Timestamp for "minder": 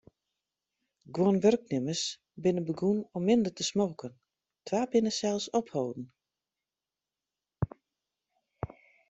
3.27-3.53